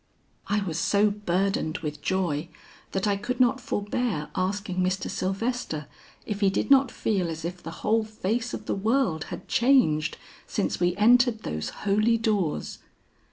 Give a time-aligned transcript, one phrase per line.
[0.47, 2.49] "I was so burdened with joy
[2.91, 5.11] that I could not forbear asking Mr.
[5.11, 5.85] Sylvester
[6.25, 10.17] if he did not feel as if the whole face of the world had changed
[10.47, 12.79] since we entered those holy doors.